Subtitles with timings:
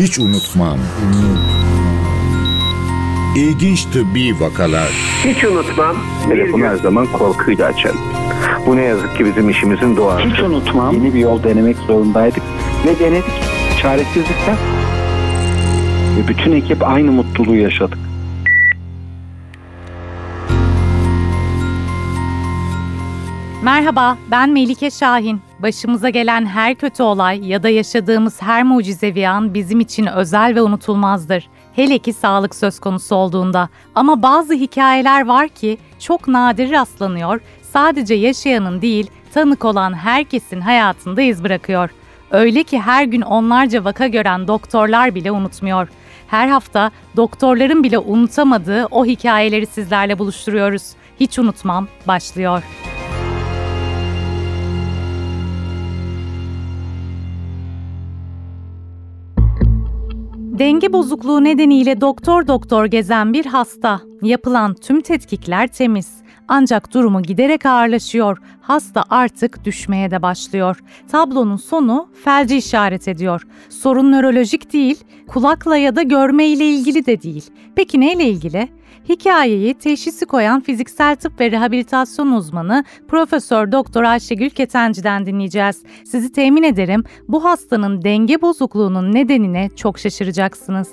[0.00, 0.78] Hiç unutmam.
[3.36, 4.88] İlginç tıbbi vakalar.
[5.24, 5.96] Hiç unutmam.
[6.28, 7.98] Telefonu her zaman korkuyla açarım.
[8.66, 10.28] Bu ne yazık ki bizim işimizin doğası.
[10.28, 10.94] Hiç unutmam.
[10.94, 12.42] Yeni bir yol denemek zorundaydık.
[12.86, 13.24] Ve denedik.
[13.82, 14.56] Çaresizlikten.
[16.16, 17.98] Ve bütün ekip aynı mutluluğu yaşadık.
[23.62, 25.40] Merhaba, ben Melike Şahin.
[25.58, 30.62] Başımıza gelen her kötü olay ya da yaşadığımız her mucizevi an bizim için özel ve
[30.62, 31.48] unutulmazdır.
[31.76, 33.68] Hele ki sağlık söz konusu olduğunda.
[33.94, 41.22] Ama bazı hikayeler var ki çok nadir rastlanıyor, sadece yaşayanın değil, tanık olan herkesin hayatında
[41.22, 41.90] iz bırakıyor.
[42.30, 45.88] Öyle ki her gün onlarca vaka gören doktorlar bile unutmuyor.
[46.26, 50.82] Her hafta doktorların bile unutamadığı o hikayeleri sizlerle buluşturuyoruz.
[51.20, 52.62] Hiç unutmam başlıyor.
[60.60, 64.00] Denge bozukluğu nedeniyle doktor doktor gezen bir hasta.
[64.22, 66.22] Yapılan tüm tetkikler temiz.
[66.48, 68.38] Ancak durumu giderek ağırlaşıyor.
[68.60, 70.80] Hasta artık düşmeye de başlıyor.
[71.12, 73.42] Tablonun sonu felci işaret ediyor.
[73.68, 77.50] Sorun nörolojik değil, kulakla ya da görme ile ilgili de değil.
[77.76, 78.68] Peki neyle ilgili?
[79.08, 85.82] Hikayeyi teşhisi koyan fiziksel tıp ve rehabilitasyon uzmanı Profesör Doktor Ayşegül Ketenci'den dinleyeceğiz.
[86.04, 90.88] Sizi temin ederim bu hastanın denge bozukluğunun nedenine çok şaşıracaksınız.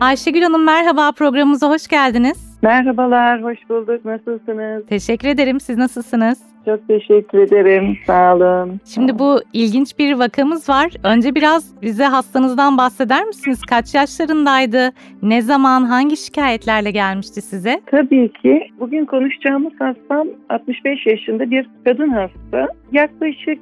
[0.00, 2.58] Ayşegül Hanım merhaba programımıza hoş geldiniz.
[2.62, 4.04] Merhabalar, hoş bulduk.
[4.04, 4.86] Nasılsınız?
[4.86, 5.60] Teşekkür ederim.
[5.60, 6.53] Siz nasılsınız?
[6.66, 7.98] Çok teşekkür ederim.
[8.06, 8.80] Sağ olun.
[8.94, 10.92] Şimdi bu ilginç bir vakamız var.
[11.04, 13.62] Önce biraz bize hastanızdan bahseder misiniz?
[13.62, 14.90] Kaç yaşlarındaydı?
[15.22, 17.80] Ne zaman, hangi şikayetlerle gelmişti size?
[17.86, 18.70] Tabii ki.
[18.80, 22.68] Bugün konuşacağımız hastam 65 yaşında bir kadın hasta.
[22.92, 23.60] Yaklaşık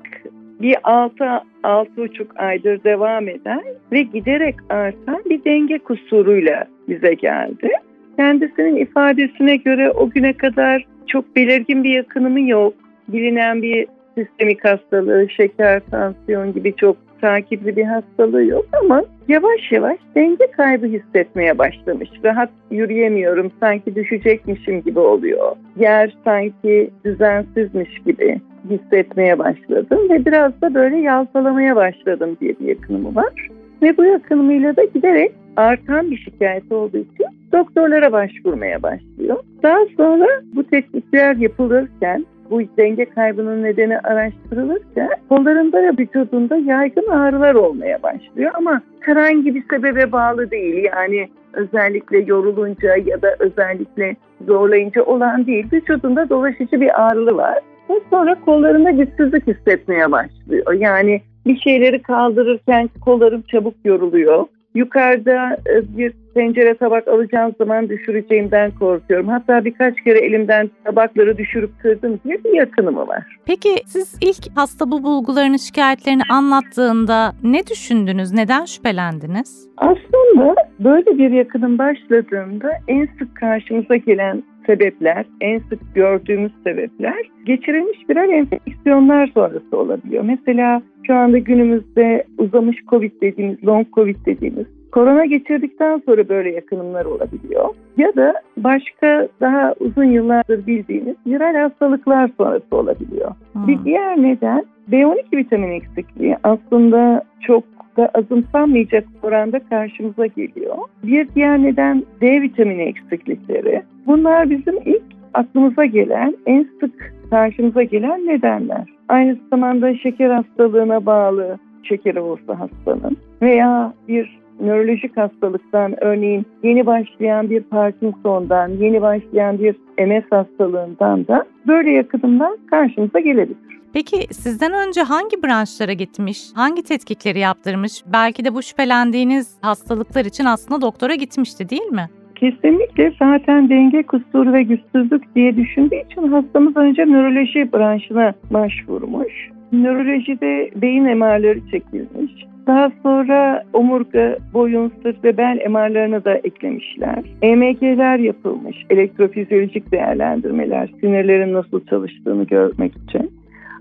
[0.60, 1.24] bir 6
[1.64, 7.70] 6,5 aydır devam eden ve giderek artan bir denge kusuruyla bize geldi.
[8.16, 12.74] Kendisinin ifadesine göre o güne kadar çok belirgin bir yakınımı yok.
[13.08, 13.86] Bilinen bir
[14.18, 20.86] sistemik hastalığı, şeker, tansiyon gibi çok takipli bir hastalığı yok ama yavaş yavaş denge kaybı
[20.86, 22.08] hissetmeye başlamış.
[22.24, 25.56] Rahat yürüyemiyorum, sanki düşecekmişim gibi oluyor.
[25.76, 28.40] Yer sanki düzensizmiş gibi
[28.70, 33.48] hissetmeye başladım ve biraz da böyle yalpalamaya başladım diye bir yakınımı var.
[33.82, 39.36] Ve bu yakınımıyla da giderek artan bir şikayet olduğu için doktorlara başvurmaya başlıyor.
[39.62, 47.54] Daha sonra bu tetkikler yapılırken bu denge kaybının nedeni araştırılırken kollarında ve vücudunda yaygın ağrılar
[47.54, 50.84] olmaya başlıyor ama herhangi bir sebebe bağlı değil.
[50.96, 55.66] Yani özellikle yorulunca ya da özellikle zorlayınca olan değil.
[55.72, 57.58] Vücudunda dolaşıcı bir ağrı var.
[57.90, 60.72] Ve sonra kollarında güçsüzlük hissetmeye başlıyor.
[60.72, 64.46] Yani bir şeyleri kaldırırken kollarım çabuk yoruluyor.
[64.74, 69.28] Yukarıda e, bir tencere tabak alacağım zaman düşüreceğimden korkuyorum.
[69.28, 73.38] Hatta birkaç kere elimden tabakları düşürüp kırdım diye bir yakınımı var.
[73.46, 78.32] Peki siz ilk hasta bu bulgularını, şikayetlerini anlattığında ne düşündünüz?
[78.32, 79.68] Neden şüphelendiniz?
[79.76, 88.08] Aslında böyle bir yakınım başladığında en sık karşımıza gelen sebepler, en sık gördüğümüz sebepler geçirilmiş
[88.08, 90.24] birer enfeksiyonlar sonrası olabiliyor.
[90.24, 97.04] Mesela şu anda günümüzde uzamış COVID dediğimiz, long COVID dediğimiz korona geçirdikten sonra böyle yakınımlar
[97.04, 97.68] olabiliyor.
[97.96, 103.30] Ya da başka daha uzun yıllardır bildiğimiz viral hastalıklar sonrası olabiliyor.
[103.52, 103.68] Hmm.
[103.68, 107.64] Bir diğer neden B12 vitamin eksikliği aslında çok
[107.96, 110.76] da azımsanmayacak oranda karşımıza geliyor.
[111.04, 113.82] Bir diğer neden D vitamini eksiklikleri.
[114.06, 115.02] Bunlar bizim ilk
[115.34, 118.88] aklımıza gelen, en sık karşımıza gelen nedenler.
[119.08, 127.50] Aynı zamanda şeker hastalığına bağlı şekeri olsa hastanın veya bir nörolojik hastalıktan örneğin yeni başlayan
[127.50, 133.56] bir Parkinson'dan, yeni başlayan bir MS hastalığından da böyle yakınımlar karşımıza gelebilir.
[133.92, 138.02] Peki sizden önce hangi branşlara gitmiş, hangi tetkikleri yaptırmış?
[138.12, 142.08] Belki de bu şüphelendiğiniz hastalıklar için aslında doktora gitmişti değil mi?
[142.34, 149.48] Kesinlikle zaten denge kusuru ve güçsüzlük diye düşündüğü için hastamız önce nöroloji branşına başvurmuş.
[149.72, 152.51] Nörolojide beyin MR'ları çekilmiş.
[152.66, 157.24] Daha sonra omurga, boyun, sırt ve bel MR'larını da eklemişler.
[157.42, 163.30] EMG'ler yapılmış, elektrofizyolojik değerlendirmeler, sinirlerin nasıl çalıştığını görmek için.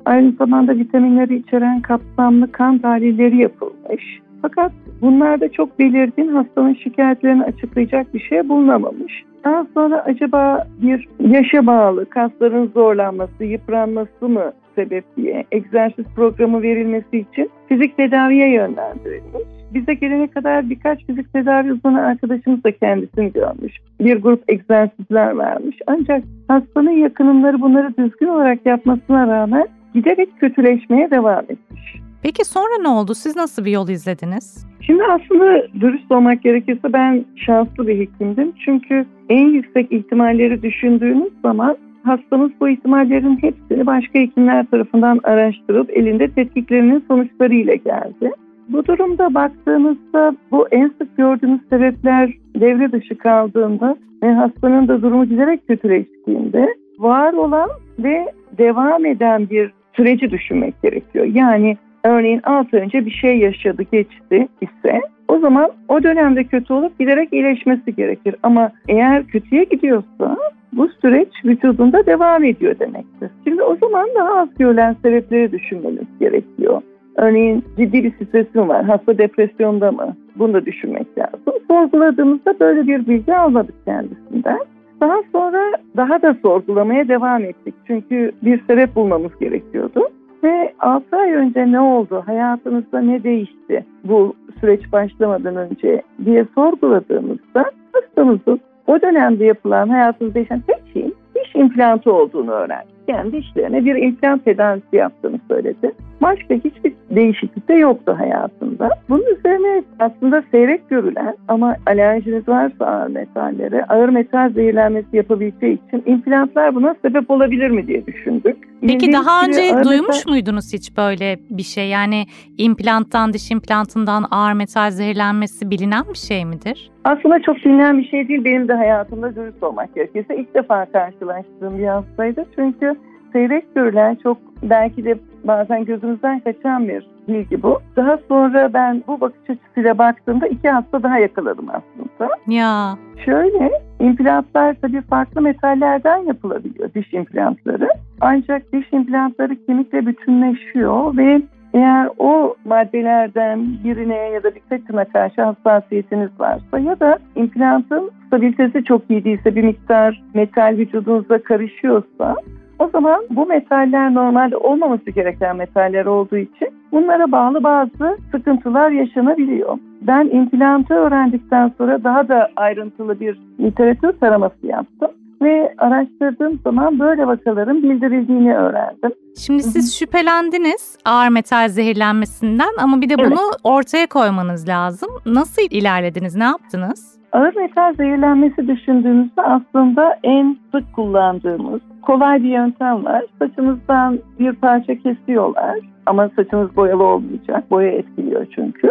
[0.05, 4.19] Aynı zamanda vitaminleri içeren kapsamlı kan tahlilleri yapılmış.
[4.41, 9.23] Fakat bunlarda çok belirgin hastanın şikayetlerini açıklayacak bir şey bulunamamış.
[9.43, 17.17] Daha sonra acaba bir yaşa bağlı kasların zorlanması, yıpranması mı sebep diye egzersiz programı verilmesi
[17.17, 19.43] için fizik tedaviye yönlendirilmiş.
[19.73, 23.73] Bize gelene kadar birkaç fizik tedavi uzmanı arkadaşımız da kendisini görmüş.
[24.01, 25.77] Bir grup egzersizler vermiş.
[25.87, 32.01] Ancak hastanın yakınımları bunları düzgün olarak yapmasına rağmen giderek kötüleşmeye devam etmiş.
[32.23, 33.13] Peki sonra ne oldu?
[33.15, 34.67] Siz nasıl bir yol izlediniz?
[34.81, 38.53] Şimdi aslında dürüst olmak gerekirse ben şanslı bir hekimdim.
[38.65, 46.27] Çünkü en yüksek ihtimalleri düşündüğünüz zaman hastamız bu ihtimallerin hepsini başka hekimler tarafından araştırıp elinde
[46.27, 48.31] tetkiklerinin sonuçlarıyla geldi.
[48.69, 55.25] Bu durumda baktığımızda bu en sık gördüğümüz sebepler devre dışı kaldığında ve hastanın da durumu
[55.25, 56.67] giderek kötüleştiğinde
[56.99, 57.69] var olan
[57.99, 58.25] ve
[58.57, 61.25] devam eden bir süreci düşünmek gerekiyor.
[61.25, 66.99] Yani örneğin 6 önce bir şey yaşadı geçti ise o zaman o dönemde kötü olup
[66.99, 68.35] giderek iyileşmesi gerekir.
[68.43, 70.37] Ama eğer kötüye gidiyorsa
[70.73, 73.29] bu süreç vücudunda devam ediyor demektir.
[73.43, 76.81] Şimdi o zaman daha az görülen sebepleri düşünmeniz gerekiyor.
[77.15, 80.15] Örneğin ciddi bir stresim var, hasta depresyonda mı?
[80.35, 81.53] Bunu da düşünmek lazım.
[81.67, 84.59] Sorguladığımızda böyle bir bilgi almadık kendisinden.
[85.01, 87.75] Daha sonra daha da sorgulamaya devam ettik.
[87.87, 90.09] Çünkü bir sebep bulmamız gerekiyordu.
[90.43, 92.23] Ve 6 ay önce ne oldu?
[92.25, 100.61] Hayatınızda ne değişti bu süreç başlamadan önce diye sorguladığımızda hastamızın o dönemde yapılan hayatınızda değişen
[100.67, 103.00] tek şeyin diş implantı olduğunu öğrendik.
[103.07, 105.91] Yani dişlerine bir implant tedavisi yaptığını söyledi.
[106.21, 108.89] Başka hiçbir değişiklik de yoktu hayatında.
[109.09, 116.03] Bunun üzerine aslında seyrek görülen ama alerjiniz varsa ağır metallere, ağır metal zehirlenmesi yapabileceği için
[116.05, 118.57] implantlar buna sebep olabilir mi diye düşündük.
[118.81, 121.89] Peki Bildiğiniz daha önce duymuş metal- muydunuz hiç böyle bir şey?
[121.89, 122.25] Yani
[122.57, 126.91] implanttan, diş implantından ağır metal zehirlenmesi bilinen bir şey midir?
[127.03, 128.45] Aslında çok bilinen bir şey değil.
[128.45, 132.45] Benim de hayatımda dürüst olmak gerekirse ilk defa karşılaştığım bir hastaydı.
[132.55, 132.95] Çünkü
[133.33, 137.79] seyrek görülen çok belki de bazen gözümüzden kaçan bir bilgi bu.
[137.95, 142.35] Daha sonra ben bu bakış açısıyla baktığımda iki hasta daha yakaladım aslında.
[142.47, 147.89] Ya Şöyle implantlar tabii farklı metallerden yapılabiliyor diş implantları.
[148.21, 151.41] Ancak diş implantları kemikle bütünleşiyor ve
[151.73, 159.01] eğer o maddelerden birine ya da birkaçına karşı hassasiyetiniz varsa ya da implantın stabilitesi çok
[159.09, 162.35] iyi değilse bir miktar metal vücudunuza karışıyorsa
[162.81, 169.77] o zaman bu metaller normalde olmaması gereken metaller olduğu için bunlara bağlı bazı sıkıntılar yaşanabiliyor.
[170.01, 175.11] Ben implantı öğrendikten sonra daha da ayrıntılı bir literatür taraması yaptım
[175.41, 179.11] ve araştırdığım zaman böyle vakaların bildirildiğini öğrendim.
[179.37, 183.31] şimdi siz şüphelendiniz ağır metal zehirlenmesinden ama bir de Evet.
[183.31, 185.09] bunu ortaya koymanız lazım.
[185.25, 186.35] Nasıl ilerlediniz?
[186.35, 187.17] Ne yaptınız?
[187.31, 193.23] Ağır metal zehirlenmesi düşündüğümüzde aslında en sık kullandığımız kolay bir yöntem var.
[193.39, 197.71] Saçımızdan bir parça kesiyorlar ama saçımız boyalı olmayacak.
[197.71, 198.89] Boya etkiliyor çünkü.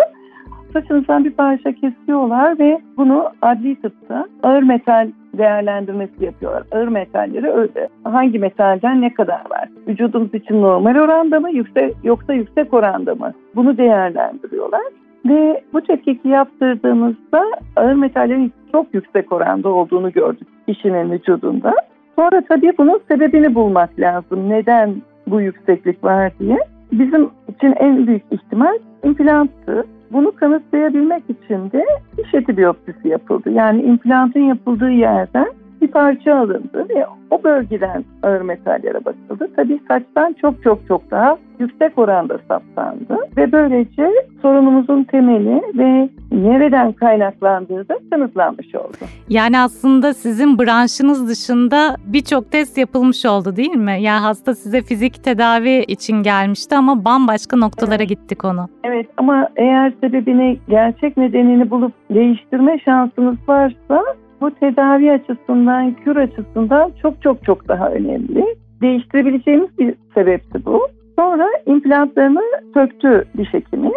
[0.73, 5.09] Saçımızdan bir parça kesiyorlar ve bunu adli tıpta ağır metal
[5.39, 6.63] değerlendirmesi yapıyorlar.
[6.73, 7.89] Ağır metalleri öyle.
[8.05, 9.69] Hangi metalden ne kadar var?
[9.89, 13.33] Vücudumuz için normal oranda mı yüksek, yoksa yüksek oranda mı?
[13.57, 14.83] Bunu değerlendiriyorlar.
[15.27, 17.45] Ve bu tetkiki yaptırdığımızda
[17.77, 21.75] ağır metallerin çok yüksek oranda olduğunu gördük kişinin vücudunda.
[22.21, 24.51] Sonra tabii bunun sebebini bulmak lazım.
[24.51, 26.59] Neden bu yükseklik var diye.
[26.93, 29.85] Bizim için en büyük ihtimal implanttı.
[30.13, 31.85] Bunu kanıtlayabilmek için de
[32.17, 33.51] diş eti biyopsisi yapıldı.
[33.51, 35.47] Yani implantın yapıldığı yerden
[35.81, 39.49] bir parça alındı ve o bölgeden ağır metallere bakıldı.
[39.57, 44.11] Tabii saçtan çok çok çok daha yüksek oranda saptandı ve böylece
[44.43, 48.97] sorunumuzun temeli ve nereden kaynaklandığı da kanıtlanmış oldu.
[49.29, 53.97] Yani aslında sizin branşınız dışında birçok test yapılmış oldu değil mi?
[54.01, 58.69] Yani hasta size fizik tedavi için gelmişti ama bambaşka noktalara gitti konu.
[58.85, 64.05] Evet ama eğer sebebini gerçek nedenini bulup değiştirme şansınız varsa
[64.41, 68.45] bu tedavi açısından, kür açısından çok çok çok daha önemli.
[68.83, 70.89] Değiştirebileceğimiz bir sebepti bu.
[71.21, 72.41] Sonra implantlarını
[72.75, 73.91] söktü diş hekimi.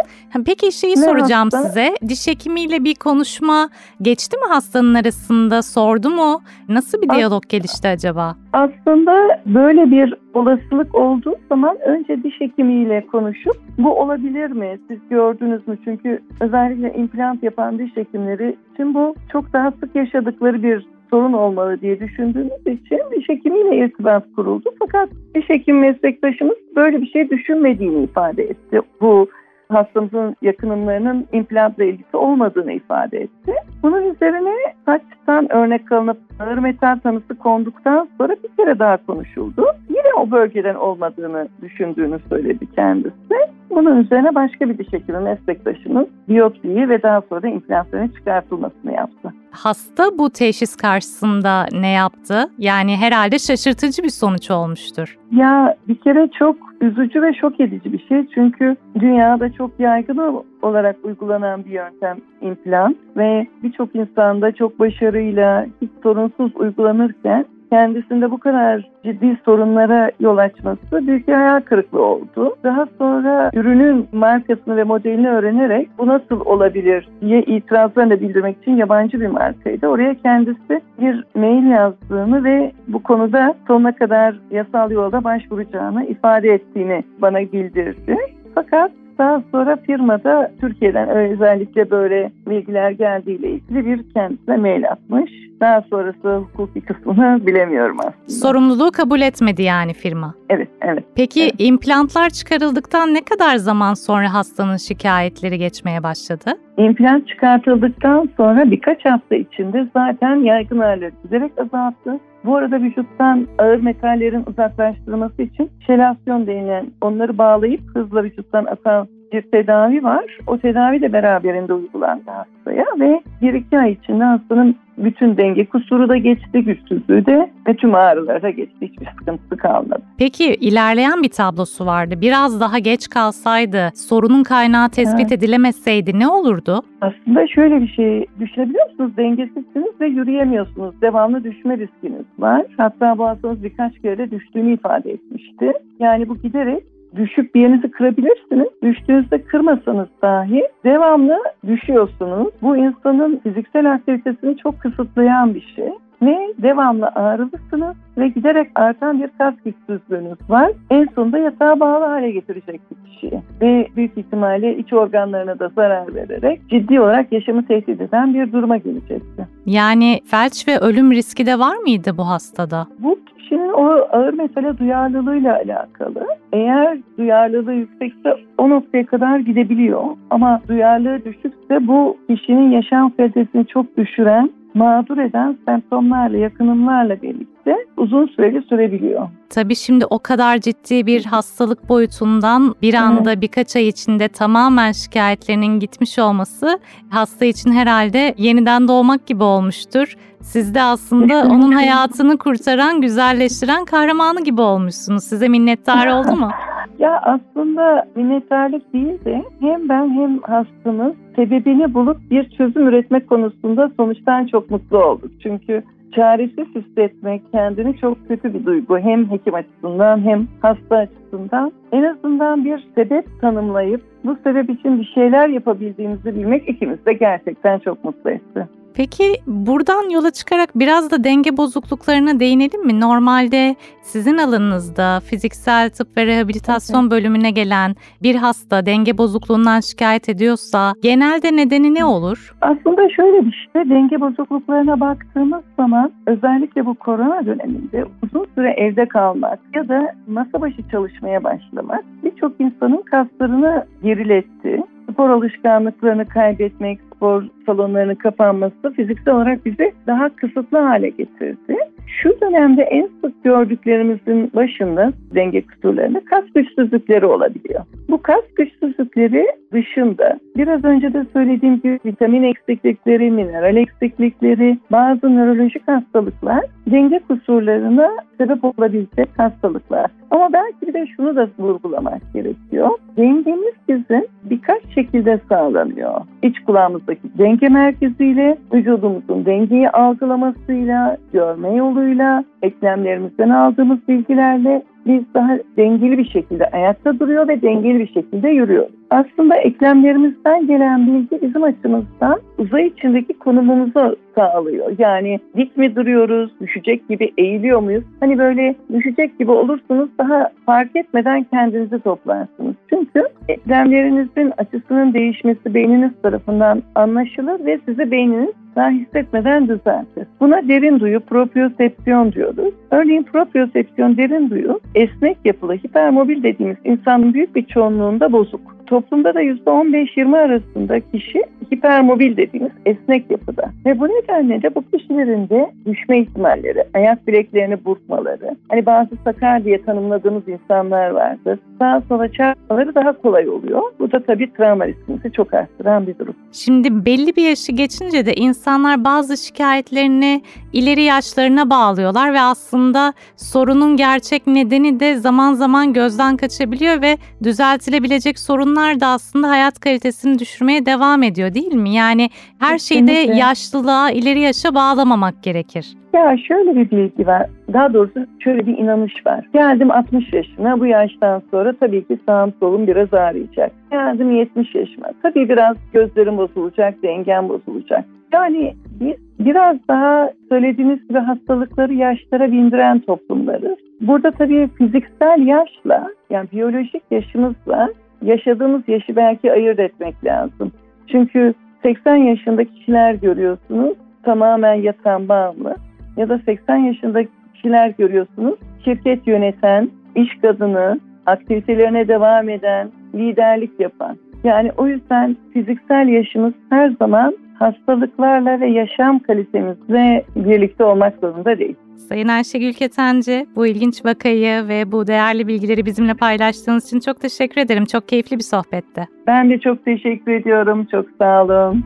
[0.45, 1.57] Peki şeyi Ne soracağım hasta?
[1.69, 1.95] size.
[2.07, 3.69] Diş hekimiyle bir konuşma
[4.01, 5.61] geçti mi hastanın arasında?
[5.61, 6.41] Sordu mu?
[6.69, 8.35] Nasıl bir As- diyalog gelişti acaba?
[8.53, 14.79] Aslında böyle bir olasılık olduğu zaman önce diş hekimiyle konuşup bu olabilir mi?
[14.87, 15.77] Siz gördünüz mü?
[15.83, 21.81] Çünkü özellikle implant yapan diş hekimleri için bu çok daha sık yaşadıkları bir sorun olmalı
[21.81, 24.69] diye düşündüğümüz için diş hekimiyle irtibat kuruldu.
[24.79, 28.81] Fakat diş hekim meslektaşımız böyle bir şey düşünmediğini ifade etti.
[29.01, 29.27] Bu
[29.69, 33.53] hastamızın yakınımlarının implantla ilgisi olmadığını ifade etti.
[33.83, 34.53] Bunun üzerine
[34.85, 39.65] saçtan örnek alınıp ağır metal tanısı konduktan sonra bir kere daha konuşuldu.
[39.89, 43.53] Yine o bölgeden olmadığını düşündüğünü söyledi kendisi.
[43.69, 49.33] Bunun üzerine başka bir diş hekimi meslektaşımız biyopsiyi ve daha sonra da implantasyonun çıkartılmasını yaptı.
[49.51, 52.49] Hasta bu teşhis karşısında ne yaptı?
[52.57, 55.17] Yani herhalde şaşırtıcı bir sonuç olmuştur.
[55.31, 58.27] Ya bir kere çok üzücü ve şok edici bir şey.
[58.35, 65.91] Çünkü dünyada çok yaygın olarak uygulanan bir yöntem implant ve birçok insanda çok başarıyla hiç
[66.03, 72.55] sorunsuz uygulanırken kendisinde bu kadar ciddi sorunlara yol açması büyük bir hayal kırıklığı oldu.
[72.63, 79.21] Daha sonra ürünün markasını ve modelini öğrenerek bu nasıl olabilir diye itirazlarını bildirmek için yabancı
[79.21, 79.87] bir markaydı.
[79.87, 87.03] Oraya kendisi bir mail yazdığını ve bu konuda sonuna kadar yasal yolda başvuracağını ifade ettiğini
[87.21, 88.17] bana bildirdi.
[88.55, 95.31] Fakat daha sonra firmada Türkiye'den özellikle böyle bilgiler geldiğiyle ilgili bir kendisine mail atmış.
[95.61, 98.13] Daha sonrası hukuki kısmını bilemiyorum aslında.
[98.27, 100.33] Sorumluluğu kabul etmedi yani firma.
[100.49, 101.03] Evet, evet.
[101.15, 101.53] Peki Evet.
[101.59, 106.51] implantlar çıkarıldıktan ne kadar zaman sonra hastanın şikayetleri geçmeye başladı?
[106.77, 112.19] İmplant çıkartıldıktan sonra birkaç hafta içinde zaten yaygın ağrıları giderek azalttı.
[112.45, 119.41] Bu arada vücuttan ağır metallerin uzaklaştırılması için şelasyon denilen onları bağlayıp hızla vücuttan atan bir
[119.41, 120.37] tedavi var.
[120.47, 126.09] O tedavi de beraberinde uygulandı hastaya ve bir iki ay içinde hastanın bütün denge kusuru
[126.09, 128.77] da geçti, güçsüzlüğü de ve tüm ağrıları da geçti.
[128.81, 130.01] Hiçbir sıkıntısı kalmadı.
[130.17, 132.15] Peki ilerleyen bir tablosu vardı.
[132.21, 136.81] Biraz daha geç kalsaydı, sorunun kaynağı tespit edilemeseydi ne olurdu?
[137.01, 139.11] Aslında şöyle bir şey düşünebiliyor musunuz?
[139.17, 141.01] Dengesizsiniz ve yürüyemiyorsunuz.
[141.01, 142.65] Devamlı düşme riskiniz var.
[142.77, 145.71] Hatta bu hastanız birkaç kere düştüğünü ifade etmişti.
[145.99, 146.83] Yani bu giderek
[147.15, 148.67] düşüp bir yerinizi kırabilirsiniz.
[148.83, 152.47] Düştüğünüzde kırmasanız dahi devamlı düşüyorsunuz.
[152.61, 155.89] Bu insanın fiziksel aktivitesini çok kısıtlayan bir şey
[156.25, 160.71] ve devamlı ağrılısınız ve giderek artan bir kas güçsüzlüğünüz var.
[160.89, 166.15] En sonunda yatağa bağlı hale getirecek bir kişiyi ve büyük ihtimalle iç organlarına da zarar
[166.15, 169.47] vererek ciddi olarak yaşamı tehdit eden bir duruma gelecekti.
[169.65, 172.87] Yani felç ve ölüm riski de var mıydı bu hastada?
[172.99, 176.27] Bu kişinin o ağır mesele duyarlılığıyla alakalı.
[176.53, 180.03] Eğer duyarlılığı yüksekse o noktaya kadar gidebiliyor.
[180.29, 188.27] Ama duyarlılığı düşükse bu kişinin yaşam kalitesini çok düşüren, mağdur eden semptomlarla, yakınımlarla birlikte uzun
[188.27, 189.29] süreli sürebiliyor.
[189.49, 195.79] Tabii şimdi o kadar ciddi bir hastalık boyutundan bir anda birkaç ay içinde tamamen şikayetlerinin
[195.79, 200.15] gitmiş olması hasta için herhalde yeniden doğmak gibi olmuştur.
[200.43, 205.23] Siz de aslında onun hayatını kurtaran, güzelleştiren kahramanı gibi olmuşsunuz.
[205.23, 206.49] Size minnettar oldu mu?
[206.99, 213.91] Ya aslında minnettarlık değil de hem ben hem hastamız sebebini bulup bir çözüm üretmek konusunda
[213.97, 215.31] sonuçtan çok mutlu olduk.
[215.43, 215.83] Çünkü
[216.15, 218.97] çaresiz hissetmek kendini çok kötü bir duygu.
[218.97, 221.71] Hem hekim açısından hem hasta açısından.
[221.91, 227.79] En azından bir sebep tanımlayıp bu sebep için bir şeyler yapabildiğimizi bilmek ikimiz de gerçekten
[227.79, 228.67] çok mutlu etti.
[228.95, 232.99] Peki buradan yola çıkarak biraz da denge bozukluklarına değinelim mi?
[232.99, 240.93] Normalde sizin alanınızda fiziksel tıp ve rehabilitasyon bölümüne gelen bir hasta denge bozukluğundan şikayet ediyorsa
[241.01, 242.55] genelde nedeni ne olur?
[242.61, 249.07] Aslında şöyle bir şey, denge bozukluklarına baktığımız zaman özellikle bu korona döneminde uzun süre evde
[249.07, 254.83] kalmak ya da masa başı çalışmaya başlamak birçok insanın kaslarını geriletti.
[255.11, 261.77] Spor alışkanlıklarını kaybetmek, spor salonlarının kapanması fiziksel olarak bizi daha kısıtlı hale getirdi.
[262.07, 267.81] Şu dönemde en sık gördüklerimizin başında denge kusurlarında kas güçsüzlükleri olabiliyor.
[268.09, 275.87] Bu kas güçsüzlükleri dışında biraz önce de söylediğim gibi vitamin eksiklikleri, mineral eksiklikleri, bazı nörolojik
[275.87, 280.11] hastalıklar denge kusurlarına sebep olabilecek hastalıklar.
[280.31, 282.89] Ama belki de şunu da vurgulamak gerekiyor.
[283.17, 286.21] Dengemiz bizim birkaç şekilde sağlanıyor.
[286.43, 296.17] İç kulağımızdaki denge merkeziyle, vücudumuzun dengeyi algılamasıyla, görme yoluyla, eklemlerimizden aldığımız bilgilerle biz daha dengeli
[296.17, 298.93] bir şekilde ayakta duruyor ve dengeli bir şekilde yürüyoruz.
[299.09, 304.91] Aslında eklemlerimizden gelen bilgi bizim açımızdan uzay içindeki konumumuzu sağlıyor.
[304.97, 308.03] Yani dik mi duruyoruz, düşecek gibi eğiliyor muyuz?
[308.19, 312.75] Hani böyle düşecek gibi olursunuz daha fark etmeden kendinizi toplarsınız.
[312.89, 320.27] Çünkü eklemlerinizin açısının değişmesi beyniniz tarafından anlaşılır ve sizi beyniniz daha hissetmeden düzeltir.
[320.39, 322.73] Buna derin duyu, propriosepsiyon diyoruz.
[322.91, 328.75] Örneğin propriosepsiyon derin duyu esnek yapılı hipermobil dediğimiz insanın büyük bir çoğunluğunda bozuk.
[328.93, 333.63] Toplumda da %15-20 arasında kişi hipermobil dediğimiz esnek yapıda.
[333.85, 339.65] Ve bu nedenle de bu kişilerin de düşme ihtimalleri, ayak bileklerini burkmaları, hani bazı sakar
[339.65, 341.59] diye tanımladığımız insanlar vardır.
[341.79, 343.81] Sağa sola çarpmaları daha kolay oluyor.
[343.99, 346.35] Bu da tabii travma riskimizi çok arttıran bir durum.
[346.51, 350.41] Şimdi belli bir yaşı geçince de insanlar bazı şikayetlerini
[350.73, 358.39] ileri yaşlarına bağlıyorlar ve aslında sorunun gerçek nedeni de zaman zaman gözden kaçabiliyor ve düzeltilebilecek
[358.39, 361.93] sorunlar da aslında hayat kalitesini düşürmeye devam ediyor değil mi?
[361.93, 363.39] Yani her şeyi de Kesinlikle.
[363.39, 365.93] yaşlılığa, ileri yaşa bağlamamak gerekir.
[366.13, 367.49] Ya şöyle bir bilgi var.
[367.73, 369.45] Daha doğrusu şöyle bir inanış var.
[369.53, 373.71] Geldim 60 yaşına bu yaştan sonra tabii ki sağım solum biraz ağrıyacak.
[373.91, 375.07] Geldim 70 yaşıma.
[375.21, 378.05] Tabii biraz gözlerim bozulacak, dengem bozulacak.
[378.33, 383.77] Yani biz biraz daha söylediğiniz gibi hastalıkları yaşlara bindiren toplumlarız.
[384.01, 387.89] Burada tabii fiziksel yaşla yani biyolojik yaşımızla
[388.23, 390.71] yaşadığımız yaşı belki ayırt etmek lazım.
[391.07, 391.53] Çünkü
[391.83, 395.75] 80 yaşında kişiler görüyorsunuz tamamen yatan bağımlı
[396.17, 398.55] ya da 80 yaşında kişiler görüyorsunuz.
[398.85, 404.17] Şirket yöneten, iş kadını, aktivitelerine devam eden, liderlik yapan.
[404.43, 411.75] Yani o yüzden fiziksel yaşımız her zaman hastalıklarla ve yaşam kalitemizle birlikte olmak zorunda değil.
[411.97, 417.61] Sayın Ayşegül Ketenci, bu ilginç vakayı ve bu değerli bilgileri bizimle paylaştığınız için çok teşekkür
[417.61, 417.85] ederim.
[417.85, 419.07] Çok keyifli bir sohbetti.
[419.27, 420.87] Ben de çok teşekkür ediyorum.
[420.91, 421.83] Çok sağ olun.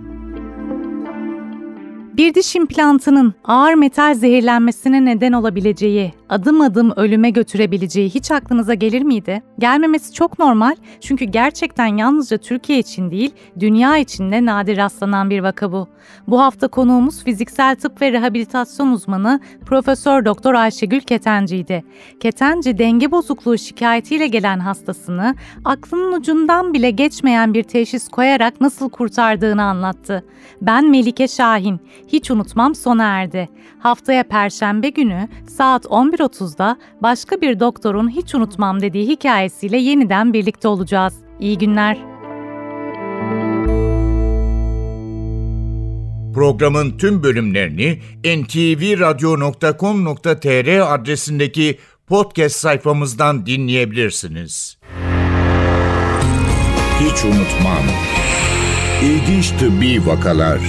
[2.17, 9.01] Bir diş implantının ağır metal zehirlenmesine neden olabileceği, adım adım ölüme götürebileceği hiç aklınıza gelir
[9.01, 9.41] miydi?
[9.60, 15.39] Gelmemesi çok normal çünkü gerçekten yalnızca Türkiye için değil, dünya için de nadir rastlanan bir
[15.39, 15.88] vaka bu.
[16.27, 21.84] Bu hafta konuğumuz fiziksel tıp ve rehabilitasyon uzmanı Profesör Doktor Ayşegül Ketenci'ydi.
[22.19, 29.63] Ketenci denge bozukluğu şikayetiyle gelen hastasını aklının ucundan bile geçmeyen bir teşhis koyarak nasıl kurtardığını
[29.63, 30.24] anlattı.
[30.62, 31.79] Ben Melike Şahin.
[32.07, 33.50] Hiç unutmam sona erdi.
[33.79, 35.86] Haftaya Perşembe günü saat
[36.17, 41.13] 11.30'da başka bir doktorun hiç unutmam dediği hikayesiyle yeniden birlikte olacağız.
[41.39, 41.97] İyi günler.
[46.33, 54.77] Programın tüm bölümlerini ntvradio.com.tr adresindeki podcast sayfamızdan dinleyebilirsiniz.
[57.00, 57.83] Hiç unutmam.
[59.03, 60.59] İlginç tıbbi vakalar